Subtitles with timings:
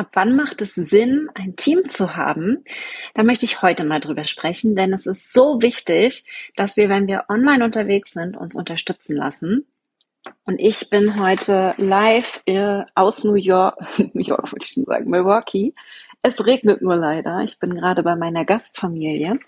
[0.00, 2.64] Ab wann macht es Sinn, ein Team zu haben?
[3.12, 6.24] Da möchte ich heute mal drüber sprechen, denn es ist so wichtig,
[6.56, 9.66] dass wir, wenn wir online unterwegs sind, uns unterstützen lassen.
[10.46, 13.76] Und ich bin heute live äh, aus New York,
[14.14, 15.74] New York wollte ich schon sagen, Milwaukee.
[16.22, 17.42] Es regnet nur leider.
[17.42, 19.38] Ich bin gerade bei meiner Gastfamilie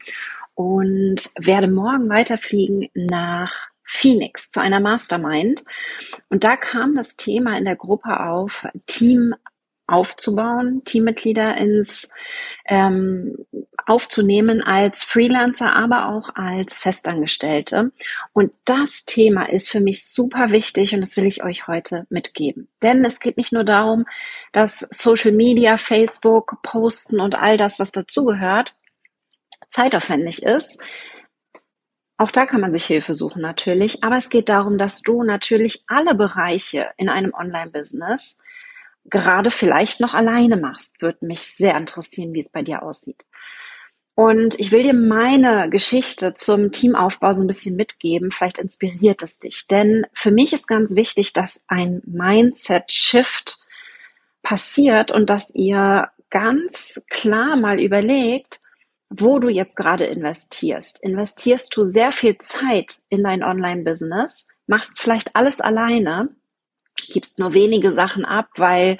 [0.52, 5.64] und werde morgen weiterfliegen nach Phoenix zu einer Mastermind.
[6.28, 9.34] Und da kam das Thema in der Gruppe auf, Team
[9.92, 12.08] aufzubauen, Teammitglieder ins
[12.66, 13.36] ähm,
[13.84, 17.92] aufzunehmen als Freelancer, aber auch als Festangestellte.
[18.32, 22.68] Und das Thema ist für mich super wichtig und das will ich euch heute mitgeben.
[22.80, 24.06] Denn es geht nicht nur darum,
[24.52, 28.74] dass Social Media, Facebook, Posten und all das, was dazugehört,
[29.68, 30.80] zeitaufwendig ist.
[32.16, 35.82] Auch da kann man sich Hilfe suchen natürlich, aber es geht darum, dass du natürlich
[35.88, 38.40] alle Bereiche in einem Online-Business
[39.04, 41.00] gerade vielleicht noch alleine machst.
[41.00, 43.24] Würde mich sehr interessieren, wie es bei dir aussieht.
[44.14, 48.30] Und ich will dir meine Geschichte zum Teamaufbau so ein bisschen mitgeben.
[48.30, 49.66] Vielleicht inspiriert es dich.
[49.68, 53.56] Denn für mich ist ganz wichtig, dass ein Mindset-Shift
[54.42, 58.60] passiert und dass ihr ganz klar mal überlegt,
[59.08, 61.02] wo du jetzt gerade investierst.
[61.02, 66.34] Investierst du sehr viel Zeit in dein Online-Business, machst vielleicht alles alleine
[67.08, 68.98] gibst nur wenige Sachen ab, weil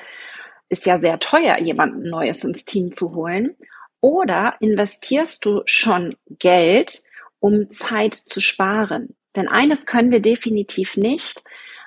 [0.69, 3.57] ist ja sehr teuer, jemanden Neues ins Team zu holen.
[4.01, 7.01] Oder investierst du schon Geld,
[7.41, 9.15] um Zeit zu sparen?
[9.37, 11.43] Denn eines können wir definitiv nicht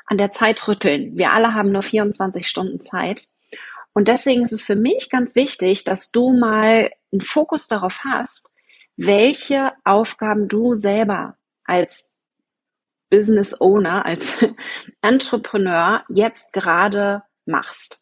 [0.06, 1.18] an der Zeit rütteln.
[1.18, 3.28] Wir alle haben nur 24 Stunden Zeit.
[3.94, 8.52] Und deswegen ist es für mich ganz wichtig, dass du mal einen Fokus darauf hast,
[8.98, 12.15] welche Aufgaben du selber als
[13.16, 14.46] Business Owner, als
[15.02, 18.02] Entrepreneur jetzt gerade machst.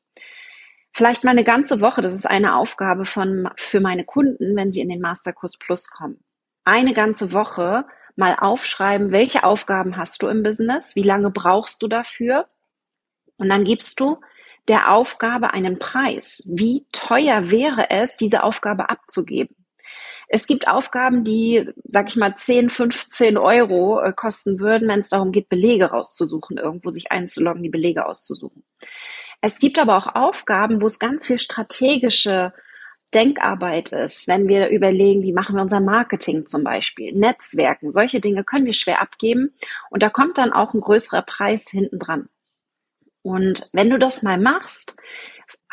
[0.91, 4.81] Vielleicht mal eine ganze Woche, das ist eine Aufgabe von, für meine Kunden, wenn sie
[4.81, 6.23] in den Masterkurs Plus kommen.
[6.63, 11.87] Eine ganze Woche mal aufschreiben, welche Aufgaben hast du im Business, wie lange brauchst du
[11.87, 12.47] dafür
[13.37, 14.19] und dann gibst du
[14.67, 16.41] der Aufgabe einen Preis.
[16.47, 19.62] Wie teuer wäre es, diese Aufgabe abzugeben?
[20.27, 25.09] Es gibt Aufgaben, die, sag ich mal, 10, 15 Euro äh, kosten würden, wenn es
[25.09, 28.63] darum geht, Belege rauszusuchen, irgendwo sich einzuloggen, die Belege auszusuchen.
[29.41, 32.53] Es gibt aber auch Aufgaben, wo es ganz viel strategische
[33.13, 38.43] Denkarbeit ist, wenn wir überlegen, wie machen wir unser Marketing zum Beispiel, Netzwerken, solche Dinge
[38.43, 39.53] können wir schwer abgeben
[39.89, 42.29] und da kommt dann auch ein größerer Preis hinten dran.
[43.21, 44.95] Und wenn du das mal machst,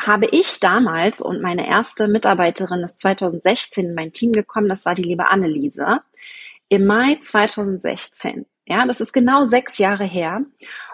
[0.05, 4.95] habe ich damals und meine erste Mitarbeiterin ist 2016 in mein Team gekommen, das war
[4.95, 6.01] die liebe Anneliese,
[6.69, 8.45] im Mai 2016.
[8.65, 10.41] Ja, das ist genau sechs Jahre her.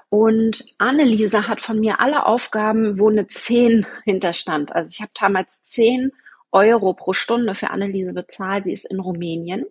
[0.09, 4.73] Und Anneliese hat von mir alle Aufgaben, wo eine 10 hinterstand.
[4.73, 6.11] Also ich habe damals 10
[6.51, 8.63] Euro pro Stunde für Anneliese bezahlt.
[8.63, 9.65] Sie ist in Rumänien.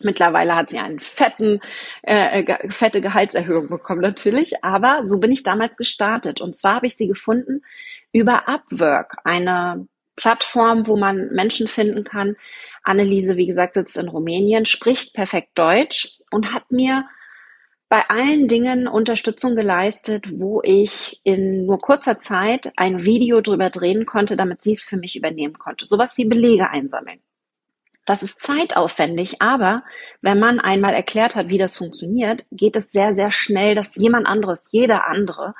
[0.00, 1.60] Mittlerweile hat sie einen fetten,
[2.02, 6.40] äh, fette Gehaltserhöhung bekommen natürlich, aber so bin ich damals gestartet.
[6.40, 7.62] Und zwar habe ich sie gefunden
[8.12, 12.36] über Upwork, eine Plattform, wo man Menschen finden kann.
[12.82, 17.04] Anneliese, wie gesagt, sitzt in Rumänien, spricht perfekt Deutsch und hat mir
[17.88, 24.06] bei allen Dingen Unterstützung geleistet, wo ich in nur kurzer Zeit ein Video drüber drehen
[24.06, 25.84] konnte, damit sie es für mich übernehmen konnte.
[25.84, 27.20] Sowas wie Belege einsammeln.
[28.04, 29.82] Das ist zeitaufwendig, aber
[30.20, 34.26] wenn man einmal erklärt hat, wie das funktioniert, geht es sehr, sehr schnell, dass jemand
[34.26, 35.54] anderes, jeder andere,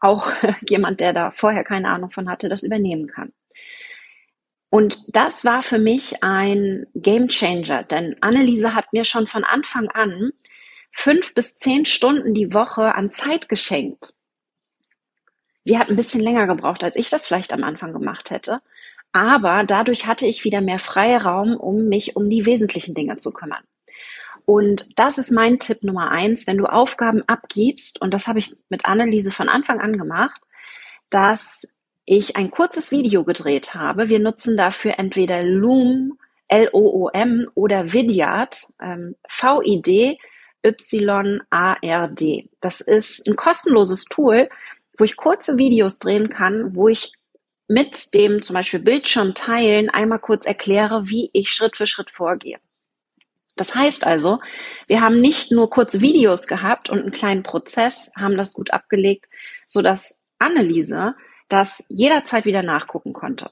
[0.00, 0.30] auch
[0.68, 3.32] jemand, der da vorher keine Ahnung von hatte, das übernehmen kann.
[4.68, 9.88] Und das war für mich ein Game Changer, denn Anneliese hat mir schon von Anfang
[9.88, 10.32] an
[10.90, 14.14] fünf bis zehn Stunden die Woche an Zeit geschenkt.
[15.64, 18.60] Sie hat ein bisschen länger gebraucht, als ich das vielleicht am Anfang gemacht hätte.
[19.16, 23.64] Aber dadurch hatte ich wieder mehr Freiraum, um mich um die wesentlichen Dinge zu kümmern.
[24.44, 28.54] Und das ist mein Tipp Nummer eins, wenn du Aufgaben abgibst, und das habe ich
[28.68, 30.42] mit Anneliese von Anfang an gemacht,
[31.08, 31.66] dass
[32.04, 34.10] ich ein kurzes Video gedreht habe.
[34.10, 40.18] Wir nutzen dafür entweder Loom, L-O-O-M oder Vidyard, ähm, V-I-D,
[40.62, 42.50] Y-A-R-D.
[42.60, 44.50] Das ist ein kostenloses Tool,
[44.98, 47.14] wo ich kurze Videos drehen kann, wo ich
[47.68, 52.58] mit dem zum Beispiel Bildschirm teilen einmal kurz erkläre, wie ich Schritt für Schritt vorgehe.
[53.56, 54.40] Das heißt also,
[54.86, 59.26] wir haben nicht nur kurze Videos gehabt und einen kleinen Prozess, haben das gut abgelegt,
[59.66, 61.14] so dass Anneliese
[61.48, 63.50] das jederzeit wieder nachgucken konnte.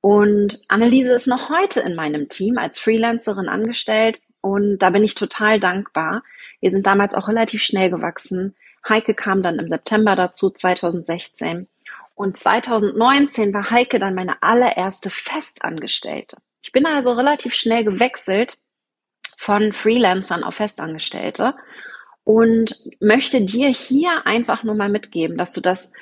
[0.00, 5.14] Und Anneliese ist noch heute in meinem Team als Freelancerin angestellt und da bin ich
[5.14, 6.22] total dankbar.
[6.60, 8.54] Wir sind damals auch relativ schnell gewachsen.
[8.86, 11.66] Heike kam dann im September dazu, 2016.
[12.14, 16.36] Und 2019 war Heike dann meine allererste Festangestellte.
[16.62, 18.56] Ich bin also relativ schnell gewechselt
[19.36, 21.54] von Freelancern auf Festangestellte
[22.22, 25.92] und möchte dir hier einfach nur mal mitgeben, dass du das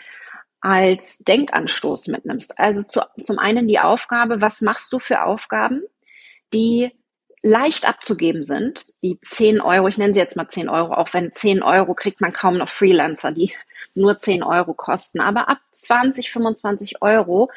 [0.61, 2.59] als Denkanstoß mitnimmst.
[2.59, 5.82] Also zu, zum einen die Aufgabe, was machst du für Aufgaben,
[6.55, 6.93] die
[7.43, 11.33] leicht abzugeben sind, die 10 Euro, ich nenne sie jetzt mal 10 Euro, auch wenn
[11.33, 13.53] 10 Euro kriegt man kaum noch Freelancer, die
[13.94, 17.50] nur 10 Euro kosten, aber ab 20, 25 Euro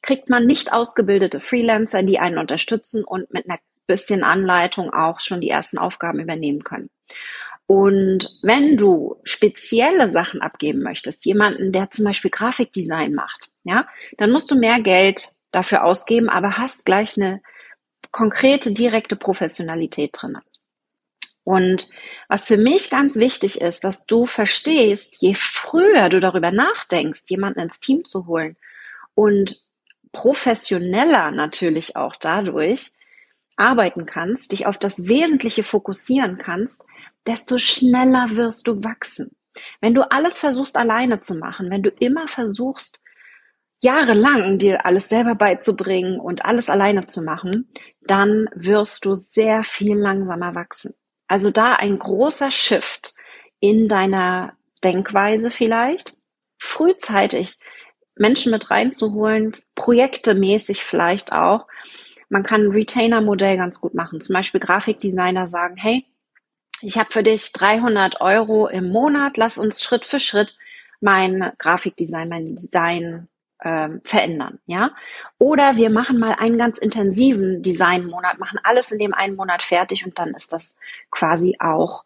[0.00, 5.40] kriegt man nicht ausgebildete Freelancer, die einen unterstützen und mit einer bisschen Anleitung auch schon
[5.40, 6.88] die ersten Aufgaben übernehmen können.
[7.66, 13.86] Und wenn du spezielle Sachen abgeben möchtest, jemanden, der zum Beispiel Grafikdesign macht, ja,
[14.18, 17.40] dann musst du mehr Geld dafür ausgeben, aber hast gleich eine
[18.12, 20.38] konkrete, direkte Professionalität drin.
[21.44, 21.88] Und
[22.28, 27.60] was für mich ganz wichtig ist, dass du verstehst, je früher du darüber nachdenkst, jemanden
[27.60, 28.56] ins Team zu holen
[29.14, 29.56] und
[30.12, 32.92] professioneller natürlich auch dadurch
[33.56, 36.84] arbeiten kannst, dich auf das Wesentliche fokussieren kannst,
[37.26, 39.34] desto schneller wirst du wachsen.
[39.80, 43.00] Wenn du alles versuchst alleine zu machen, wenn du immer versuchst,
[43.82, 47.68] jahrelang dir alles selber beizubringen und alles alleine zu machen,
[48.00, 50.94] dann wirst du sehr viel langsamer wachsen.
[51.26, 53.14] Also da ein großer Shift
[53.60, 56.16] in deiner Denkweise vielleicht,
[56.58, 57.58] frühzeitig
[58.14, 61.66] Menschen mit reinzuholen, projektemäßig vielleicht auch.
[62.28, 64.20] Man kann ein Retainer-Modell ganz gut machen.
[64.20, 66.04] Zum Beispiel Grafikdesigner sagen, hey,
[66.82, 70.56] ich habe für dich 300 Euro im Monat, lass uns Schritt für Schritt
[71.00, 73.28] mein Grafikdesign, mein Design
[73.64, 74.90] ähm, verändern, ja.
[75.38, 80.04] Oder wir machen mal einen ganz intensiven Designmonat, machen alles in dem einen Monat fertig
[80.04, 80.76] und dann ist das
[81.10, 82.04] quasi auch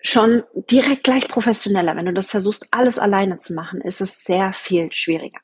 [0.00, 1.96] schon direkt gleich professioneller.
[1.96, 5.40] Wenn du das versuchst, alles alleine zu machen, ist es sehr viel schwieriger.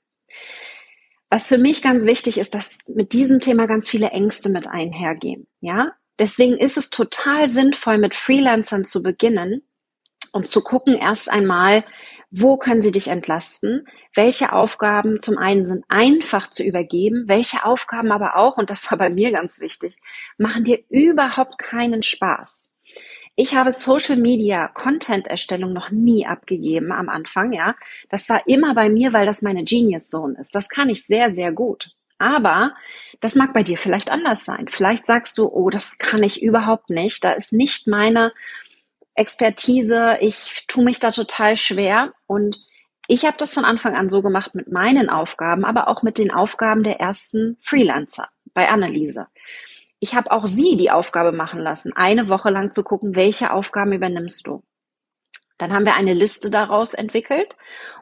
[1.30, 5.46] Was für mich ganz wichtig ist, dass mit diesem Thema ganz viele Ängste mit einhergehen,
[5.60, 5.92] ja.
[6.18, 9.62] Deswegen ist es total sinnvoll, mit Freelancern zu beginnen
[10.32, 11.84] und zu gucken erst einmal,
[12.30, 13.86] wo können sie dich entlasten?
[14.14, 17.24] Welche Aufgaben zum einen sind einfach zu übergeben?
[17.26, 19.96] Welche Aufgaben aber auch, und das war bei mir ganz wichtig,
[20.36, 22.74] machen dir überhaupt keinen Spaß?
[23.34, 27.76] Ich habe Social Media Content Erstellung noch nie abgegeben am Anfang, ja.
[28.10, 30.54] Das war immer bei mir, weil das meine Genius Zone ist.
[30.54, 31.92] Das kann ich sehr, sehr gut.
[32.18, 32.74] Aber
[33.20, 34.66] das mag bei dir vielleicht anders sein.
[34.66, 37.22] Vielleicht sagst du, oh, das kann ich überhaupt nicht.
[37.22, 38.32] Da ist nicht meine
[39.18, 42.58] Expertise, ich tue mich da total schwer und
[43.08, 46.30] ich habe das von Anfang an so gemacht mit meinen Aufgaben, aber auch mit den
[46.30, 49.26] Aufgaben der ersten Freelancer bei Anneliese.
[49.98, 53.92] Ich habe auch sie die Aufgabe machen lassen, eine Woche lang zu gucken, welche Aufgaben
[53.92, 54.62] übernimmst du.
[55.56, 57.56] Dann haben wir eine Liste daraus entwickelt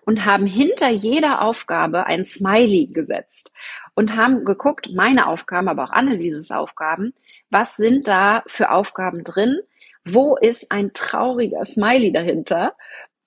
[0.05, 3.53] und haben hinter jeder Aufgabe ein Smiley gesetzt
[3.95, 7.15] und haben geguckt, meine Aufgaben, aber auch Annelieses Aufgaben,
[7.49, 9.61] was sind da für Aufgaben drin,
[10.07, 12.75] wo ist ein trauriger Smiley dahinter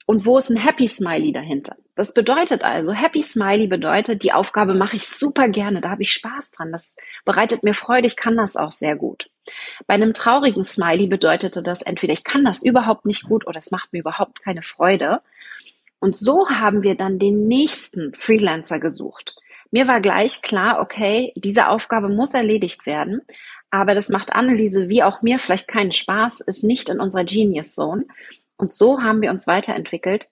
[0.06, 1.76] und wo ist ein Happy Smiley dahinter.
[1.96, 6.14] Das bedeutet also, Happy Smiley bedeutet, die Aufgabe mache ich super gerne, da habe ich
[6.14, 6.96] Spaß dran, das
[7.26, 9.30] bereitet mir Freude, ich kann das auch sehr gut.
[9.86, 13.72] Bei einem traurigen Smiley bedeutete das entweder, ich kann das überhaupt nicht gut oder es
[13.72, 15.22] macht mir überhaupt keine Freude.
[16.00, 19.36] Und so haben wir dann den nächsten Freelancer gesucht.
[19.72, 23.22] Mir war gleich klar, okay, diese Aufgabe muss erledigt werden,
[23.72, 27.76] aber das macht Anneliese wie auch mir vielleicht keinen Spaß, ist nicht in unserer Genius
[27.76, 28.06] Zone.
[28.58, 30.28] Und so haben wir uns weiterentwickelt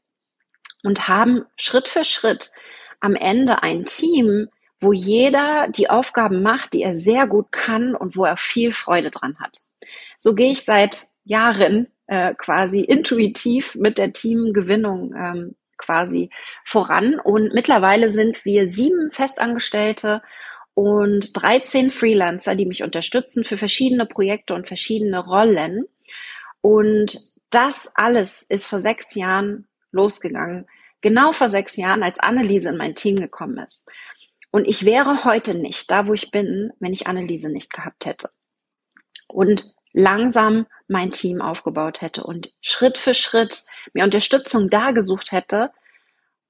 [0.83, 2.51] und haben Schritt für Schritt
[2.99, 4.47] am Ende ein Team,
[4.79, 9.09] wo jeder die Aufgaben macht, die er sehr gut kann und wo er viel Freude
[9.09, 9.57] dran hat.
[10.17, 16.29] So gehe ich seit Jahren äh, quasi intuitiv mit der Teamgewinnung ähm, quasi
[16.63, 17.19] voran.
[17.19, 20.21] Und mittlerweile sind wir sieben Festangestellte
[20.77, 25.85] und 13 Freelancer, die mich unterstützen für verschiedene Projekte und verschiedene Rollen.
[26.61, 27.17] Und
[27.49, 30.67] das alles ist vor sechs Jahren losgegangen.
[31.01, 33.89] Genau vor sechs Jahren, als Anneliese in mein Team gekommen ist.
[34.51, 38.29] Und ich wäre heute nicht da, wo ich bin, wenn ich Anneliese nicht gehabt hätte.
[39.27, 45.71] Und langsam mein Team aufgebaut hätte und Schritt für Schritt mir Unterstützung da gesucht hätte,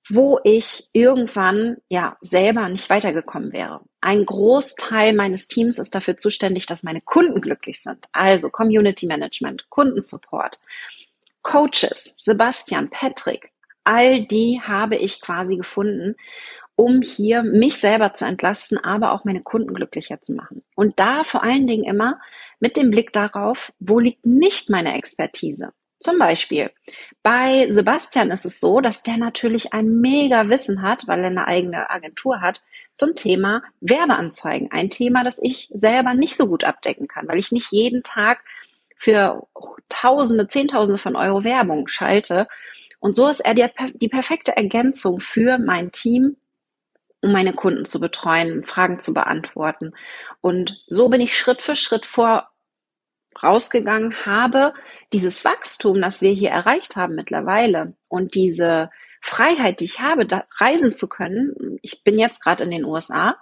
[0.09, 3.81] wo ich irgendwann ja selber nicht weitergekommen wäre.
[4.07, 8.05] Ein Großteil meines Teams ist dafür zuständig, dass meine Kunden glücklich sind.
[8.13, 10.61] Also Community Management, Kundensupport,
[11.41, 13.51] Coaches, Sebastian, Patrick,
[13.83, 16.15] all die habe ich quasi gefunden,
[16.77, 20.61] um hier mich selber zu entlasten, aber auch meine Kunden glücklicher zu machen.
[20.73, 22.21] Und da vor allen Dingen immer
[22.61, 25.73] mit dem Blick darauf, wo liegt nicht meine Expertise?
[25.99, 26.69] Zum Beispiel
[27.23, 31.47] bei Sebastian ist es so, dass der natürlich ein mega Wissen hat, weil er eine
[31.47, 32.61] eigene Agentur hat,
[32.93, 34.71] zum Thema Werbeanzeigen.
[34.71, 38.43] Ein Thema, das ich selber nicht so gut abdecken kann, weil ich nicht jeden Tag
[38.95, 39.47] für
[39.89, 42.47] Tausende, Zehntausende von Euro Werbung schalte.
[42.99, 46.37] Und so ist er die, die perfekte Ergänzung für mein Team,
[47.21, 49.93] um meine Kunden zu betreuen, Fragen zu beantworten.
[50.41, 52.49] Und so bin ich Schritt für Schritt vor
[53.43, 54.73] rausgegangen habe,
[55.13, 58.89] dieses Wachstum, das wir hier erreicht haben mittlerweile und diese
[59.21, 61.79] Freiheit, die ich habe, da reisen zu können.
[61.81, 63.35] Ich bin jetzt gerade in den USA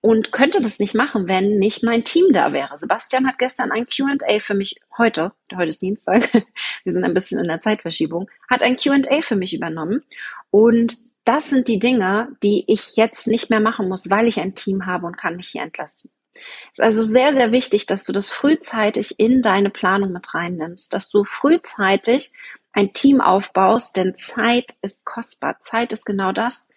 [0.00, 2.76] und könnte das nicht machen, wenn nicht mein Team da wäre.
[2.76, 6.32] Sebastian hat gestern ein Q&A für mich heute, heute ist Dienstag,
[6.84, 10.02] wir sind ein bisschen in der Zeitverschiebung, hat ein Q&A für mich übernommen
[10.50, 10.94] und
[11.24, 14.84] das sind die Dinge, die ich jetzt nicht mehr machen muss, weil ich ein Team
[14.84, 16.10] habe und kann mich hier entlassen.
[16.34, 20.92] Es ist also sehr, sehr wichtig, dass du das frühzeitig in deine Planung mit reinnimmst,
[20.92, 22.32] dass du frühzeitig
[22.72, 25.60] ein Team aufbaust, denn Zeit ist kostbar.
[25.60, 26.68] Zeit ist genau das,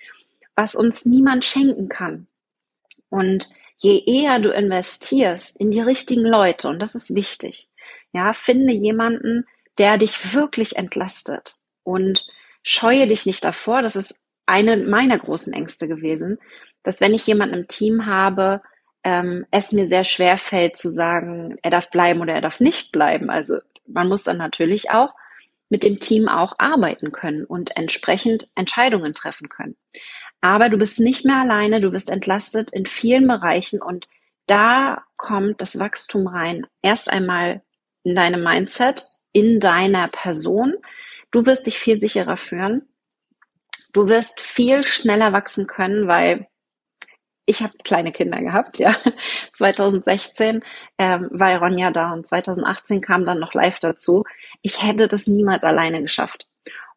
[0.55, 2.27] was uns niemand schenken kann.
[3.09, 7.69] Und je eher du investierst in die richtigen Leute, und das ist wichtig,
[8.11, 9.45] ja, finde jemanden,
[9.77, 12.27] der dich wirklich entlastet und
[12.63, 13.81] scheue dich nicht davor.
[13.81, 16.39] Das ist eine meiner großen Ängste gewesen,
[16.83, 18.61] dass wenn ich jemanden im Team habe,
[19.07, 22.91] ähm, es mir sehr schwer fällt zu sagen, er darf bleiben oder er darf nicht
[22.91, 23.29] bleiben.
[23.29, 25.13] Also man muss dann natürlich auch
[25.69, 29.77] mit dem Team auch arbeiten können und entsprechend Entscheidungen treffen können.
[30.41, 34.09] Aber du bist nicht mehr alleine, du wirst entlastet in vielen Bereichen und
[34.45, 36.67] da kommt das Wachstum rein.
[36.81, 37.61] Erst einmal
[38.03, 40.73] in deinem Mindset, in deiner Person.
[41.31, 42.89] Du wirst dich viel sicherer führen.
[43.93, 46.47] Du wirst viel schneller wachsen können, weil
[47.47, 48.95] ich habe kleine Kinder gehabt, ja.
[49.53, 50.63] 2016
[50.99, 54.25] ähm, war Ronja da und 2018 kam dann noch live dazu.
[54.61, 56.45] Ich hätte das niemals alleine geschafft.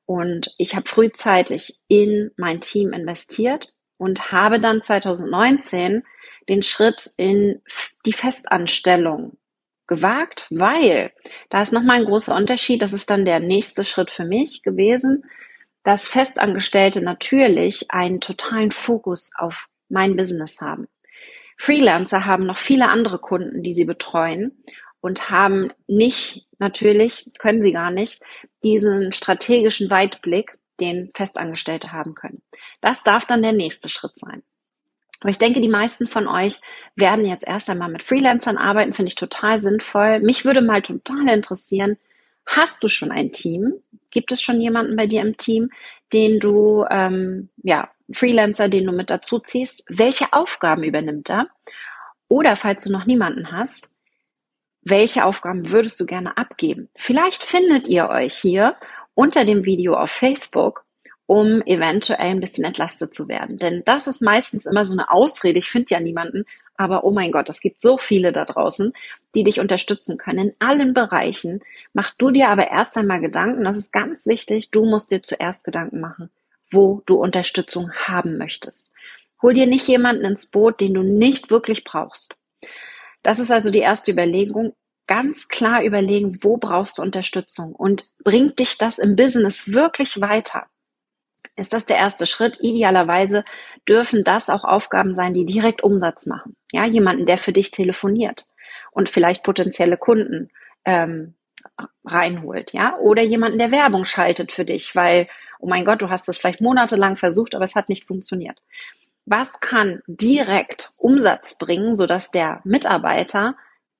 [0.06, 6.02] Und ich habe frühzeitig in mein Team investiert und habe dann 2019
[6.48, 7.62] den Schritt in
[8.04, 9.38] die Festanstellung
[9.86, 11.12] gewagt, weil
[11.48, 12.82] da ist nochmal ein großer Unterschied.
[12.82, 15.24] Das ist dann der nächste Schritt für mich gewesen,
[15.84, 20.88] dass Festangestellte natürlich einen totalen Fokus auf mein Business haben.
[21.56, 24.64] Freelancer haben noch viele andere Kunden, die sie betreuen
[25.00, 28.22] und haben nicht, natürlich, können sie gar nicht,
[28.62, 32.42] diesen strategischen Weitblick, den Festangestellte haben können.
[32.80, 34.42] Das darf dann der nächste Schritt sein.
[35.20, 36.60] Aber ich denke, die meisten von euch
[36.96, 40.20] werden jetzt erst einmal mit Freelancern arbeiten, finde ich total sinnvoll.
[40.20, 41.98] Mich würde mal total interessieren,
[42.46, 43.74] hast du schon ein Team?
[44.10, 45.70] Gibt es schon jemanden bei dir im Team,
[46.14, 51.46] den du ähm, ja Freelancer, den du mit dazu ziehst, welche Aufgaben übernimmt er?
[52.28, 54.00] Oder falls du noch niemanden hast,
[54.82, 56.88] welche Aufgaben würdest du gerne abgeben?
[56.96, 58.76] Vielleicht findet ihr euch hier
[59.14, 60.84] unter dem Video auf Facebook,
[61.26, 63.58] um eventuell ein bisschen entlastet zu werden.
[63.58, 65.58] Denn das ist meistens immer so eine Ausrede.
[65.58, 66.44] Ich finde ja niemanden,
[66.76, 68.92] aber oh mein Gott, es gibt so viele da draußen,
[69.34, 71.60] die dich unterstützen können in allen Bereichen.
[71.92, 75.62] Mach du dir aber erst einmal Gedanken, das ist ganz wichtig, du musst dir zuerst
[75.64, 76.30] Gedanken machen
[76.70, 78.90] wo du Unterstützung haben möchtest.
[79.42, 82.36] Hol dir nicht jemanden ins Boot, den du nicht wirklich brauchst.
[83.22, 84.74] Das ist also die erste Überlegung.
[85.06, 90.66] Ganz klar überlegen, wo brauchst du Unterstützung und bringt dich das im Business wirklich weiter?
[91.56, 92.58] Ist das der erste Schritt?
[92.60, 93.44] Idealerweise
[93.88, 96.54] dürfen das auch Aufgaben sein, die direkt Umsatz machen.
[96.72, 98.46] Ja, jemanden, der für dich telefoniert
[98.92, 100.50] und vielleicht potenzielle Kunden
[100.84, 101.34] ähm,
[102.04, 105.28] reinholt, ja, oder jemanden, der Werbung schaltet für dich, weil
[105.60, 108.58] oh mein Gott, du hast das vielleicht monatelang versucht, aber es hat nicht funktioniert.
[109.26, 113.56] Was kann direkt Umsatz bringen, sodass der Mitarbeiter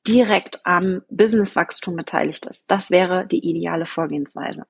[0.06, 2.70] direkt am Businesswachstum beteiligt ist?
[2.70, 4.66] Das wäre die ideale Vorgehensweise.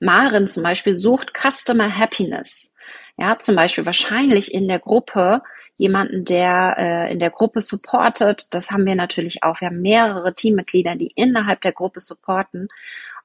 [0.00, 2.72] Maren zum Beispiel sucht Customer Happiness.
[3.16, 5.42] Ja, zum Beispiel wahrscheinlich in der Gruppe
[5.78, 8.48] jemanden, der äh, in der Gruppe supportet.
[8.50, 9.60] Das haben wir natürlich auch.
[9.60, 12.68] Wir haben mehrere Teammitglieder, die innerhalb der Gruppe supporten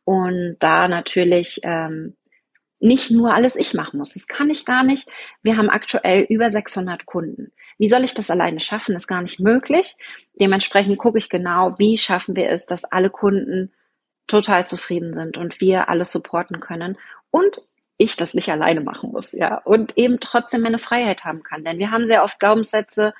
[0.06, 2.16] und da natürlich ähm,
[2.80, 4.14] nicht nur alles ich machen muss.
[4.14, 5.10] Das kann ich gar nicht.
[5.42, 7.52] Wir haben aktuell über 600 Kunden.
[7.78, 8.94] Wie soll ich das alleine schaffen?
[8.94, 9.96] Das ist gar nicht möglich.
[10.40, 13.72] Dementsprechend gucke ich genau, wie schaffen wir es, dass alle Kunden
[14.28, 16.98] total zufrieden sind und wir alles supporten können
[17.32, 17.60] und
[18.04, 21.64] ich das nicht alleine machen muss, ja, und eben trotzdem meine Freiheit haben kann.
[21.64, 23.14] Denn wir haben sehr oft Glaubenssätze,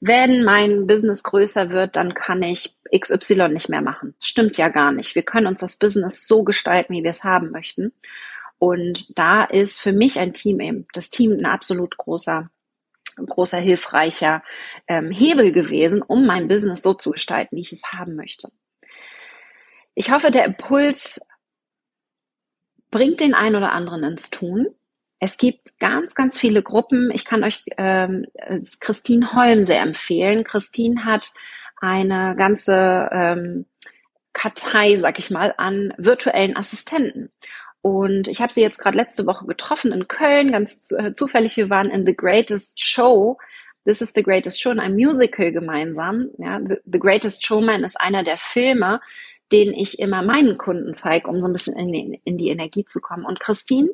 [0.00, 4.14] wenn mein Business größer wird, dann kann ich XY nicht mehr machen.
[4.20, 5.14] Stimmt ja gar nicht.
[5.14, 7.92] Wir können uns das Business so gestalten, wie wir es haben möchten.
[8.58, 12.50] Und da ist für mich ein Team eben, das Team ein absolut großer,
[13.16, 14.42] großer hilfreicher
[14.86, 18.50] ähm, Hebel gewesen, um mein Business so zu gestalten, wie ich es haben möchte.
[19.94, 21.20] Ich hoffe, der Impuls
[22.96, 24.68] bringt den einen oder anderen ins Tun.
[25.18, 27.10] Es gibt ganz, ganz viele Gruppen.
[27.12, 28.24] Ich kann euch ähm,
[28.80, 30.44] Christine Holm sehr empfehlen.
[30.44, 31.28] Christine hat
[31.78, 33.66] eine ganze ähm,
[34.32, 37.30] Kartei, sag ich mal, an virtuellen Assistenten.
[37.82, 41.54] Und ich habe sie jetzt gerade letzte Woche getroffen in Köln, ganz äh, zufällig.
[41.58, 43.36] Wir waren in The Greatest Show.
[43.84, 46.30] This is the Greatest Show, in einem Musical gemeinsam.
[46.38, 49.02] Ja, the, the Greatest Showman ist einer der Filme,
[49.52, 52.84] den ich immer meinen Kunden zeige, um so ein bisschen in die, in die Energie
[52.84, 53.24] zu kommen.
[53.24, 53.90] Und Christine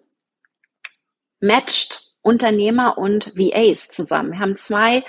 [1.41, 4.33] matcht Unternehmer und VAs zusammen.
[4.33, 5.05] Wir haben zwei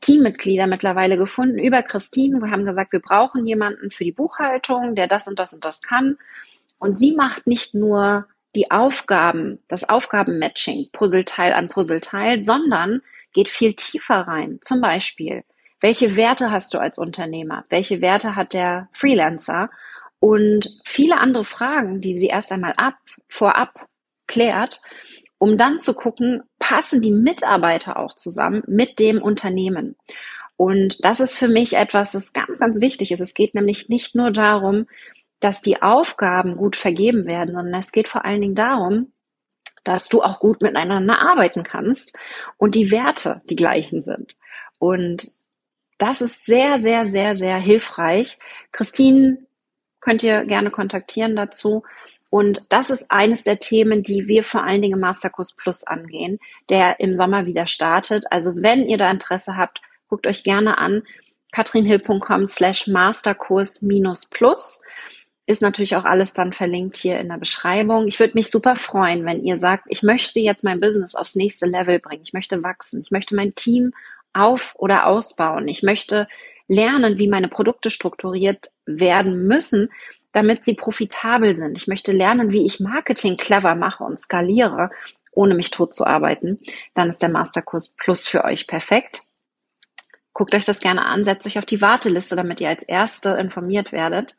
[0.00, 2.40] Teammitglieder mittlerweile gefunden über Christine.
[2.40, 5.80] Wir haben gesagt, wir brauchen jemanden für die Buchhaltung, der das und das und das
[5.80, 6.18] kann.
[6.78, 13.00] Und sie macht nicht nur die Aufgaben, das Aufgabenmatching, Puzzleteil an Puzzleteil, sondern
[13.32, 14.58] geht viel tiefer rein.
[14.60, 15.44] Zum Beispiel,
[15.84, 17.66] welche Werte hast du als Unternehmer?
[17.68, 19.68] Welche Werte hat der Freelancer?
[20.18, 22.94] Und viele andere Fragen, die sie erst einmal ab,
[23.28, 23.86] vorab
[24.26, 24.80] klärt,
[25.36, 29.94] um dann zu gucken, passen die Mitarbeiter auch zusammen mit dem Unternehmen.
[30.56, 33.20] Und das ist für mich etwas, das ganz, ganz wichtig ist.
[33.20, 34.86] Es geht nämlich nicht nur darum,
[35.40, 39.12] dass die Aufgaben gut vergeben werden, sondern es geht vor allen Dingen darum,
[39.84, 42.16] dass du auch gut miteinander arbeiten kannst
[42.56, 44.38] und die Werte die gleichen sind.
[44.78, 45.43] Und
[45.98, 48.38] das ist sehr, sehr, sehr, sehr hilfreich.
[48.72, 49.38] Christine
[50.00, 51.82] könnt ihr gerne kontaktieren dazu.
[52.30, 56.40] Und das ist eines der Themen, die wir vor allen Dingen im Masterkurs Plus angehen,
[56.68, 58.24] der im Sommer wieder startet.
[58.30, 61.04] Also wenn ihr da Interesse habt, guckt euch gerne an
[61.52, 64.82] katrinhill.com slash Masterkurs minus plus
[65.46, 68.06] ist natürlich auch alles dann verlinkt hier in der Beschreibung.
[68.06, 71.66] Ich würde mich super freuen, wenn ihr sagt, ich möchte jetzt mein Business aufs nächste
[71.66, 72.22] Level bringen.
[72.24, 73.00] Ich möchte wachsen.
[73.02, 73.92] Ich möchte mein Team
[74.34, 75.68] auf oder ausbauen.
[75.68, 76.28] Ich möchte
[76.68, 79.90] lernen, wie meine Produkte strukturiert werden müssen,
[80.32, 81.76] damit sie profitabel sind.
[81.76, 84.90] Ich möchte lernen, wie ich Marketing clever mache und skaliere,
[85.32, 86.60] ohne mich tot zu arbeiten.
[86.94, 89.22] Dann ist der Masterkurs Plus für euch perfekt.
[90.32, 93.92] Guckt euch das gerne an, setzt euch auf die Warteliste, damit ihr als Erste informiert
[93.92, 94.36] werdet.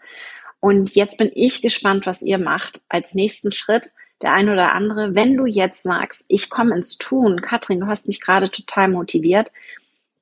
[0.60, 3.92] Und jetzt bin ich gespannt, was ihr macht als nächsten Schritt.
[4.22, 8.08] Der ein oder andere, wenn du jetzt sagst, ich komme ins Tun, Katrin, du hast
[8.08, 9.52] mich gerade total motiviert,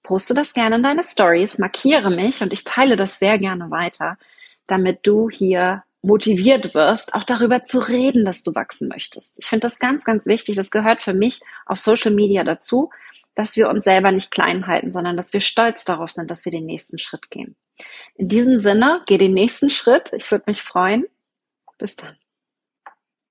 [0.04, 4.18] poste das gerne in deine Stories, markiere mich und ich teile das sehr gerne weiter,
[4.68, 9.40] damit du hier motiviert wirst, auch darüber zu reden, dass du wachsen möchtest.
[9.40, 10.58] Ich finde das ganz, ganz wichtig.
[10.58, 12.90] Das gehört für mich auf Social Media dazu,
[13.36, 16.52] dass wir uns selber nicht klein halten, sondern dass wir stolz darauf sind, dass wir
[16.52, 17.56] den nächsten Schritt gehen.
[18.16, 20.12] In diesem Sinne, geh den nächsten Schritt.
[20.14, 21.06] Ich würde mich freuen.
[21.78, 22.16] Bis dann.